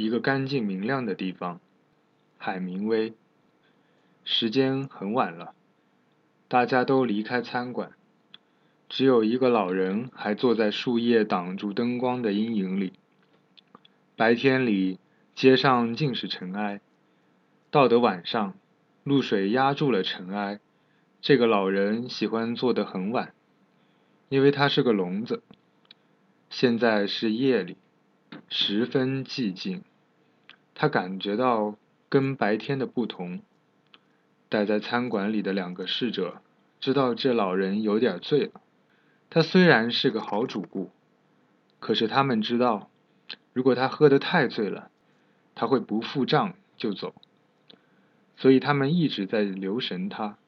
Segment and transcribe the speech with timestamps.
[0.00, 1.60] 一个干净明亮的地方，
[2.38, 3.12] 海明威。
[4.24, 5.52] 时间很晚了，
[6.48, 7.92] 大家都离开餐馆，
[8.88, 12.94] 只有一个老人还坐在树叶挡住灯光的阴影里。
[14.16, 14.98] 白天里，
[15.34, 16.80] 街上尽是尘埃；
[17.70, 18.54] 到得晚上，
[19.04, 20.60] 露水压住了尘埃。
[21.20, 23.34] 这个老人喜欢坐得很晚，
[24.30, 25.42] 因为他是个聋子。
[26.48, 27.76] 现在是夜里，
[28.48, 29.82] 十分寂静。
[30.80, 31.74] 他感觉到
[32.08, 33.42] 跟白天的不同。
[34.48, 36.40] 待在餐馆里的两个侍者
[36.80, 38.62] 知道这老人有点醉了。
[39.28, 40.90] 他虽然是个好主顾，
[41.80, 42.88] 可是他们知道，
[43.52, 44.90] 如果他喝得太醉了，
[45.54, 47.14] 他会不付账就走。
[48.38, 50.38] 所以他们一直在留神他。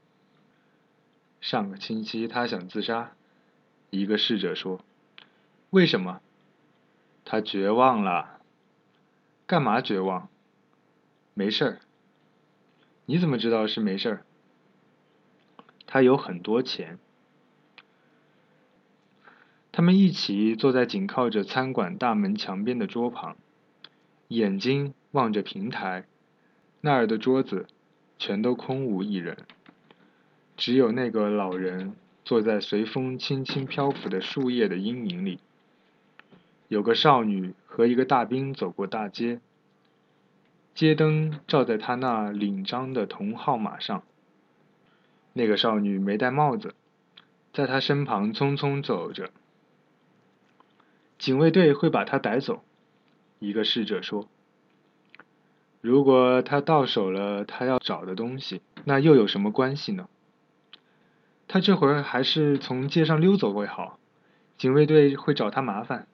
[1.43, 3.13] 上个星期他想自杀，
[3.91, 4.83] 一个侍者说
[5.69, 6.23] ：“为什么？”
[7.23, 8.32] 他绝望了。
[9.53, 10.31] 干嘛绝望？
[11.35, 11.81] 没事儿。
[13.05, 14.25] 你怎么知道是没事儿？
[15.87, 16.99] 他有很多钱。
[19.71, 23.37] 他们一起坐在紧靠着餐馆大门墙边的桌旁，
[24.29, 26.07] 眼睛望着平台，
[26.81, 27.67] 那儿的桌子
[28.19, 29.37] 全都空无一人，
[30.57, 35.41] 只有那个老人坐在随风轻轻漂浮的树叶的阴影里。
[36.69, 39.43] 有个少女和一个大兵走过大街，
[40.75, 44.03] 街灯照在他那领章的铜号码上。
[45.35, 46.75] 那个少女没戴帽子，
[47.53, 49.31] 在他身旁匆匆走着。
[51.19, 52.63] 警卫队会把他逮走，
[53.39, 54.29] 一个侍者说。
[55.81, 60.09] 如果他到手了他要找的东西，那又有什么关系呢？
[61.49, 63.99] 他这会儿还是从街上溜走会好，
[64.57, 66.07] 警卫队会找他麻烦。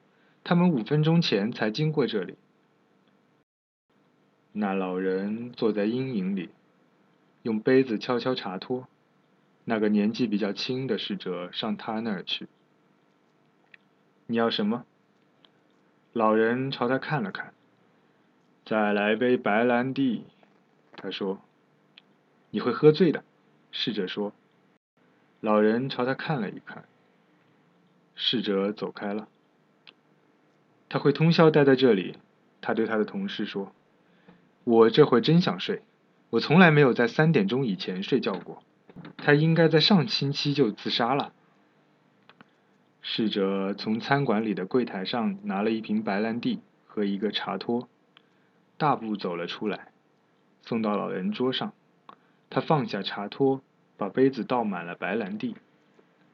[0.42, 2.36] 他们五分钟前才经过这里。
[4.60, 6.50] 那老人坐在阴影里，
[7.42, 8.88] 用杯子敲敲茶托。
[9.64, 12.48] 那个年纪比较轻的侍者上他那儿去。
[14.26, 14.84] 你要什么？
[16.12, 17.54] 老人朝他看了看。
[18.64, 20.24] 再来杯白兰地，
[20.96, 21.40] 他说。
[22.50, 23.22] 你会喝醉的，
[23.70, 24.32] 侍者说。
[25.38, 26.84] 老人朝他看了一看。
[28.16, 29.28] 侍者走开了。
[30.88, 32.16] 他会通宵待在这里，
[32.60, 33.72] 他对他的同事说
[34.68, 35.80] ：“我这会真想睡，
[36.28, 38.62] 我从来没有在三点钟以前睡觉过。
[39.16, 41.32] 他应该在上星期就自杀了。”
[43.00, 47.88] 侍者从餐馆里的柜台上拿了一瓶白兰地和一个茶托，
[48.76, 49.88] 大步走了出来，
[50.60, 51.72] 送到老人桌上。
[52.50, 53.62] 他放下茶托，
[53.96, 55.56] 把杯子倒满了白兰地。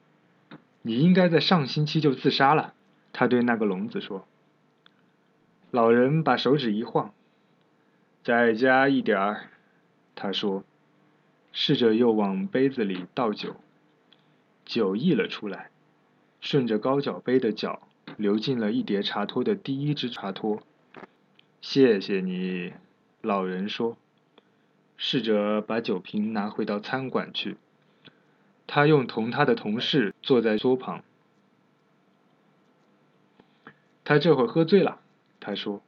[0.83, 2.75] “你应该在上星期就自杀了。”
[3.15, 4.27] 他对那个聋子说。
[5.71, 7.15] 老人把手指一晃，
[8.25, 9.51] 再加一点儿，
[10.15, 10.65] 他说，
[11.53, 13.57] 试着又往杯子里倒酒，
[14.65, 15.69] 酒溢了出来，
[16.41, 17.83] 顺着高脚杯的角
[18.17, 20.62] 流进了一叠茶托的第一只茶托。
[21.61, 22.73] 谢谢你，
[23.21, 23.99] 老人说，
[24.97, 27.59] 试着把酒瓶拿回到餐馆去。
[28.67, 31.05] 他用同他的同事坐在桌旁，
[34.03, 35.03] 他这会儿喝醉了。
[35.41, 35.83] 他说：“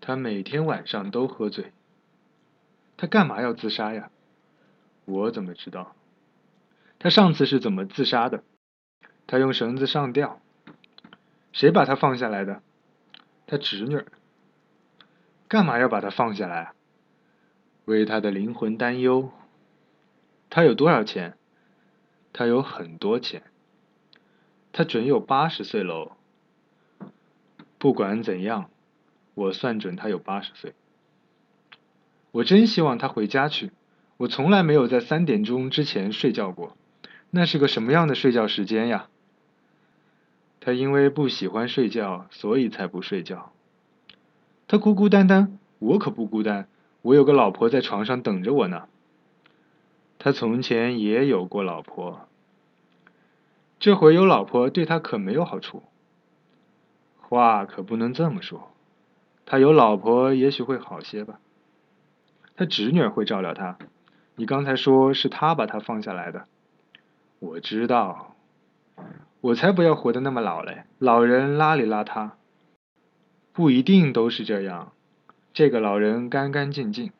[0.00, 1.72] 他每天晚上都喝醉。
[2.96, 4.10] 他干嘛要自杀呀？
[5.04, 5.94] 我怎么知道？
[6.98, 8.44] 他上次是怎么自杀的？
[9.26, 10.40] 他用绳子上吊。
[11.52, 12.62] 谁把他放下来的？
[13.46, 14.04] 他侄女。
[15.48, 16.72] 干嘛要把他放下来？
[17.86, 19.30] 为他的灵魂担忧。
[20.48, 21.36] 他有多少钱？
[22.32, 23.42] 他有很多钱。
[24.72, 26.12] 他准有八十岁喽。”
[27.78, 28.70] 不管怎样，
[29.40, 30.74] 我算准他有八十岁。
[32.30, 33.70] 我真希望他回家去。
[34.18, 36.76] 我从来没有在三点钟之前睡觉过。
[37.30, 39.08] 那是个什么样的睡觉时间呀？
[40.60, 43.50] 他因为不喜欢睡觉，所以才不睡觉。
[44.68, 46.68] 他孤孤单单，我可不孤单。
[47.00, 48.88] 我有个老婆在床上等着我呢。
[50.18, 52.28] 他从前也有过老婆。
[53.78, 55.82] 这回有老婆对他可没有好处。
[57.16, 58.70] 话可不能这么说，
[59.50, 61.40] 他有老婆也许会好些吧。
[62.54, 63.78] 他侄女会照料他。
[64.36, 66.44] 你刚才说是他把他放下来的，
[67.40, 68.36] 我知道。
[69.40, 70.84] 我才不要活得那么老嘞！
[71.00, 72.30] 老人邋里邋遢，
[73.52, 74.92] 不一定都是这样。
[75.52, 77.10] 这个老人干干净净，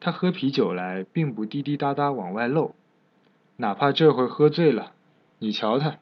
[0.00, 2.74] 他喝啤酒来并不滴滴答答往外漏，
[3.58, 4.90] 哪怕这会喝醉了，
[5.38, 5.98] 你瞧他。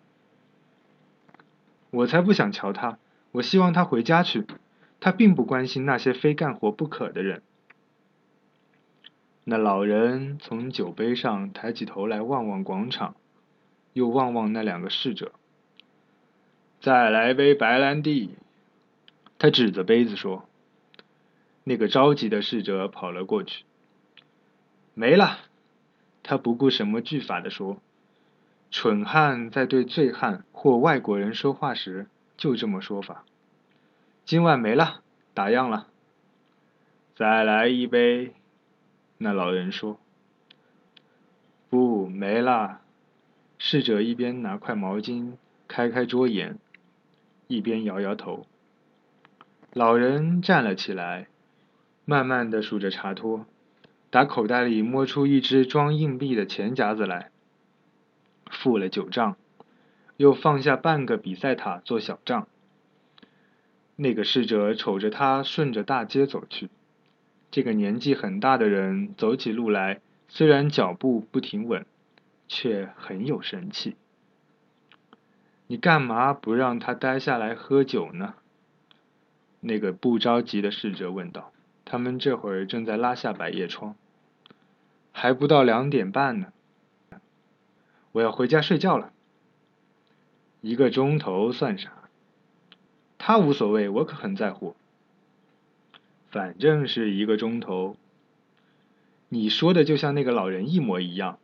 [1.90, 2.96] 我才不想瞧他。
[3.32, 4.46] 我希望他回家去，
[5.00, 7.42] 他并不关心那些非干活不可的人。
[9.44, 13.14] 那老人从酒杯上抬起头来，望望广场，
[13.92, 15.32] 又望望那两个侍者。
[16.80, 18.36] 再来杯白兰地，
[19.38, 20.44] 他指着杯子说。
[21.64, 23.64] 那个着急的侍者跑了过去。
[24.94, 25.38] 没了，
[26.22, 27.78] 他不顾什么句法的说
[28.70, 32.06] ：“蠢汉在对醉汉或外国人说话时
[32.36, 33.24] 就这么说法。
[34.28, 35.00] 今晚没了，
[35.32, 35.86] 打烊了。
[37.14, 38.34] 再来一杯。”
[39.16, 39.98] 那老人说
[41.70, 42.82] ：“不，没了。”
[43.56, 45.32] 侍者一边拿块毛巾
[45.66, 46.58] 开开桌沿，
[47.46, 48.44] 一边摇摇头。
[49.72, 51.28] 老人站了起来，
[52.04, 53.46] 慢慢的数着茶托，
[54.10, 57.30] 打口袋里摸出一只装硬币的钱夹子来，
[58.50, 59.38] 付了酒账，
[60.18, 62.46] 又放下半个比赛塔做小账。
[64.00, 66.70] 那个侍者瞅着他顺着大街走去。
[67.50, 71.84] 这个年纪很大的人走起路来，虽然脚步不停稳，
[72.46, 73.96] 却很有神气。
[75.66, 78.34] 你干嘛不让他待下来喝酒呢？
[79.58, 81.52] 那个不着急的侍者问道。
[81.84, 83.96] 他们这会儿正在拉下百叶窗，
[85.10, 86.52] 还不到两点半呢。
[88.12, 89.12] 我要回家睡觉了。
[90.60, 91.97] 一个钟头算啥？
[93.18, 94.74] 他无所谓，我可很在乎。
[96.30, 97.96] 反正是一个钟头。
[99.28, 101.38] 你说的就像那个老人一模一样，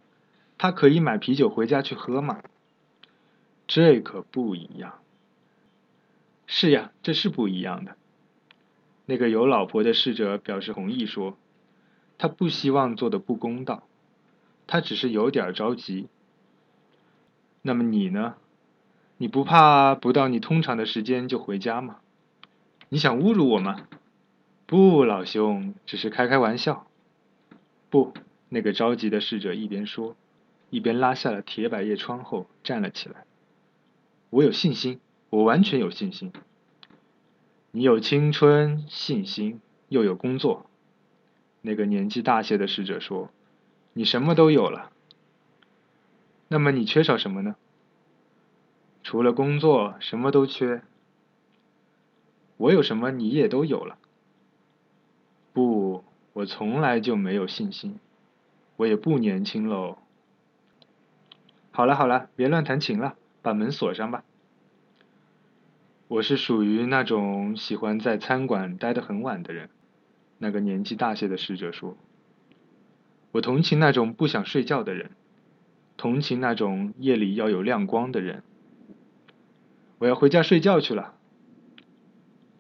[0.57, 2.43] 他可以买啤酒回家去喝吗？
[3.67, 5.01] 这可不一样。
[6.47, 7.97] 是呀，这是不一样的。
[9.07, 11.37] 那个有老婆的侍者表示同意说，
[12.17, 13.87] 他不希望做的不公道，
[14.67, 16.09] 他只是有点着急。
[17.61, 18.37] 那么你呢？
[19.17, 21.99] 你不怕不到你通常的时间就回家吗？
[22.89, 23.87] 你想侮辱我吗？
[24.67, 26.87] 不，老兄，只是开开玩笑。
[27.91, 28.13] 不，
[28.49, 30.17] 那个着急的侍者一边说，
[30.71, 33.25] 一边拉下了铁百叶窗后站了起来。
[34.31, 35.01] 我有信心，
[35.31, 36.33] 我完全有信心。
[37.71, 40.67] 你有青春、信心，又有工作。
[41.61, 43.31] 那个年纪大些的侍者说
[43.95, 44.91] ：“你什么都有了。
[46.49, 47.57] 那么你缺少什么呢？
[49.05, 50.83] 除了工作，什么都缺。
[52.57, 53.99] 我有什么，你也都有了。”
[55.55, 56.03] 不，
[56.33, 58.01] 我从来就没有信心，
[58.77, 59.99] 我也不年轻喽。
[61.71, 64.25] 好了好了，别乱弹琴了，把门锁上吧。
[66.09, 69.69] 我是属于那种喜欢在餐馆待得很晚的人。
[70.39, 71.97] 那个年纪大些的侍者说
[73.33, 75.11] ：“我同情那种不想睡觉的人，
[75.97, 78.43] 同情那种夜里要有亮光的人。
[79.99, 81.15] 我要回家睡觉去了。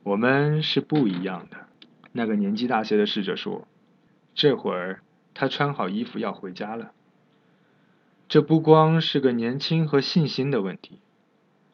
[0.02, 1.66] 我们是不一样的。”
[2.12, 3.66] 那个年纪大些的侍者说
[4.34, 5.02] ：“这会儿
[5.34, 6.92] 他穿好衣服要回家了。
[8.28, 11.00] 这不光是个年轻和信心的问题，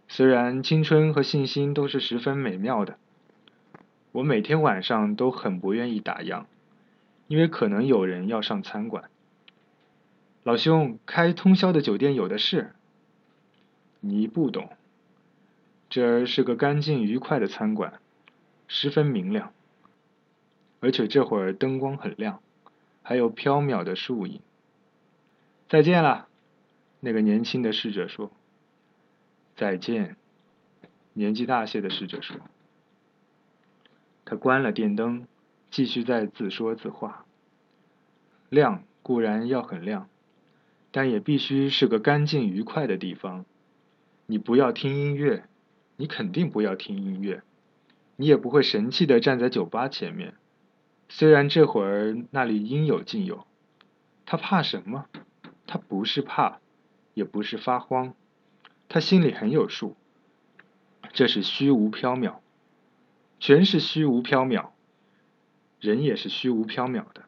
[0.08, 2.96] 虽然青春和信心都是十分美妙的。
[4.12, 6.44] 我每天晚上都很不愿意打烊，
[7.28, 9.10] 因为可能有人要上餐馆。
[10.42, 12.72] 老兄，开通宵的酒店有的是。
[14.00, 14.70] 你不懂，
[15.90, 18.00] 这儿是个干净愉快的餐馆，
[18.68, 19.52] 十分明亮。”
[20.80, 22.40] 而且这会儿灯光很亮，
[23.02, 24.40] 还有飘渺的树影。
[25.68, 26.26] 再见了，
[27.00, 28.32] 那个年轻的侍者说。
[29.56, 30.16] 再见，
[31.12, 32.36] 年纪大些的侍者说。
[34.24, 35.26] 他关了电灯，
[35.70, 37.26] 继续在自说自话。
[38.48, 40.08] 亮固然要很亮，
[40.90, 43.44] 但也必须是个干净愉快的地方。
[44.24, 45.44] 你不要听音乐，
[46.00, 47.42] 你肯定不要听音乐，
[48.16, 50.32] 你也不会神气的站在酒吧前面。
[51.10, 53.46] 虽然这会儿那里应有尽有，
[54.24, 55.04] 他怕什么？
[55.66, 56.58] 他不是怕，
[57.12, 58.14] 也不是发慌，
[58.88, 59.94] 他心里很有数。
[61.12, 62.36] 这是虚无缥缈，
[63.38, 64.68] 全是虚无缥缈。
[65.80, 67.24] 人也是虚无缥缈的，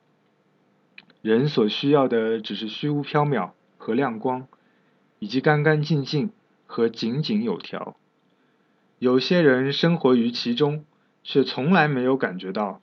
[1.21, 4.49] 人所需要的只是虚无缥缈和亮光，
[5.19, 6.31] 以及干干净净
[6.65, 7.97] 和井井有条。
[9.03, 10.85] 有些人生活于其中，
[11.25, 12.81] 却从来没有感觉到。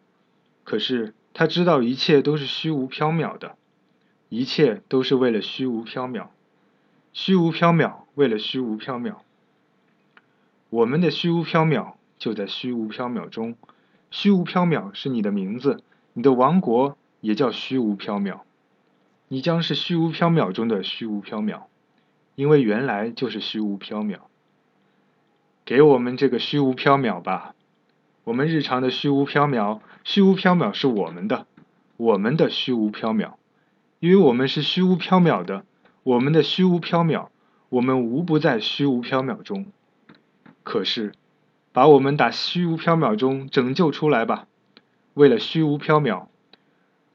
[0.66, 3.56] 可是他知道一切都是虚无缥缈的，
[4.28, 6.28] 一切都是为了虚无缥缈，
[7.14, 9.14] 虚无缥缈为了虚无缥缈。
[10.70, 13.56] 我们的虚无缥缈就在虚无缥缈中，
[14.12, 18.42] 虚无缥缈是你的名字，你的王国也叫虚无缥缈，
[19.30, 21.62] 你将是虚无缥缈中的虚无缥缈，
[22.36, 24.18] 因为原来就是虚无缥缈。
[25.70, 27.54] 给我们这个虚无缥缈吧。
[28.24, 31.46] 我们日常的虚无缥缈，虚无缥缈是我们的，
[31.96, 33.34] 我们的虚无缥缈，
[34.00, 35.64] 因为我们是虚无缥缈的，
[36.02, 37.28] 我们的虚无缥缈，
[37.70, 39.68] 我们无不在虚无缥缈中。
[40.64, 41.12] 可是，
[41.72, 44.48] 把我们打虚无缥缈中拯救出来吧！
[45.14, 46.30] 为了虚无缥缈，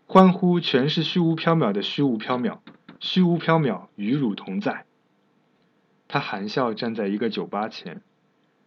[0.06, 2.58] 欢呼全是虚无缥缈的虚无缥缈，
[3.00, 4.84] 虚无缥缈与汝同在。
[6.06, 8.00] 他含笑站在一个酒吧前，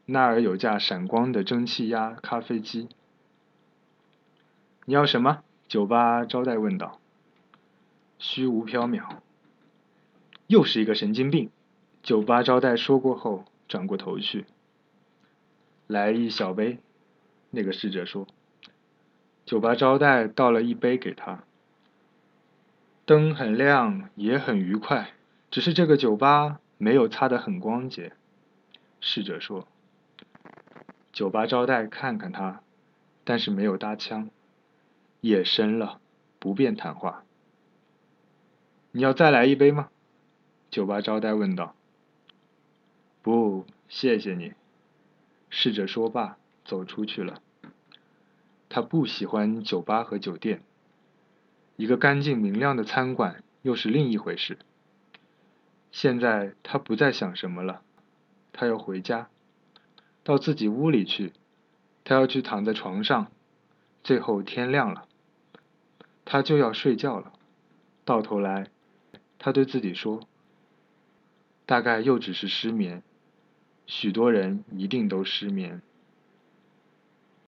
[0.10, 2.88] 那儿有架闪光的蒸汽压咖啡机。
[4.86, 5.44] 你要什么？
[5.68, 7.02] 酒吧招待问道。
[8.18, 9.18] 虚无缥缈。
[10.48, 11.50] 又是一个神经病。
[12.04, 14.46] 酒吧招待说过后，转过头去。
[15.88, 16.80] 来一小杯，
[17.50, 18.26] 那个侍者说。
[19.46, 21.44] 酒吧招待倒了一杯给他。
[23.06, 25.12] 灯很亮，也很愉快，
[25.52, 28.14] 只是这个酒吧没有擦得很光洁。
[29.02, 29.68] 侍者说。
[31.18, 32.62] 酒吧招待看看他，
[33.24, 34.30] 但是没有搭腔。
[35.22, 36.00] 夜深了，
[36.38, 37.24] 不便谈话。
[38.92, 39.90] 你要再来一杯吗？
[40.70, 41.74] 酒吧招待问道。
[43.24, 44.54] 不，谢谢你。
[45.50, 47.42] 侍者说罢，走出去了。
[48.70, 50.62] 他不喜欢酒吧和酒店，
[51.78, 54.60] 一个干净明亮的餐馆又是另一回事。
[55.92, 57.82] 现在他不再想什么了，
[58.54, 59.30] 他要回家，
[60.28, 61.32] 到自己屋里去。
[62.04, 63.32] 他要去躺在床上，
[64.04, 65.08] 最后天亮了，
[66.26, 67.32] 他就要睡觉了。
[68.04, 68.68] 到头来，
[69.40, 70.28] 他对自己说
[71.66, 73.04] ：“大概又只是失眠。”
[73.88, 75.82] 许多人一定都失眠。